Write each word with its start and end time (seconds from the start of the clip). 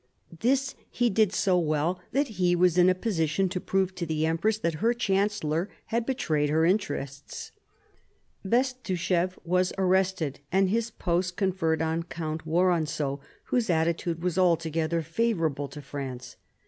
This 0.39 0.73
he 0.89 1.11
did 1.11 1.31
so 1.31 1.59
well 1.59 1.99
that 2.11 2.27
he 2.27 2.55
was 2.55 2.75
in 2.75 2.89
a 2.89 2.95
position 2.95 3.47
to 3.49 3.61
prove 3.61 3.93
to 3.93 4.05
the 4.07 4.25
Empress 4.25 4.57
that 4.57 4.73
her 4.81 4.95
chancellor 4.95 5.69
had 5.93 6.07
betrayed 6.07 6.49
her 6.49 6.65
interests. 6.65 7.51
Bestuchéf 8.43 9.37
was 9.45 9.73
arrested 9.77 10.39
and 10.51 10.71
his 10.71 10.89
post 10.89 11.37
conferred 11.37 11.83
on 11.83 12.01
Count 12.01 12.47
Woronzow, 12.47 13.19
whose 13.43 13.69
attitude 13.69 14.23
was 14.23 14.39
altogether 14.39 15.03
favourable 15.03 15.67
to 15.67 15.83
France. 15.83 16.35